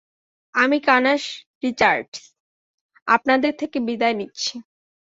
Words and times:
আমি 0.55 0.77
Kanas 0.87 1.23
Richards, 1.63 2.19
আপনাদের 3.07 3.53
থেকে 3.57 3.77
বিদায় 3.87 4.15
নিচ্ছি। 4.19 4.55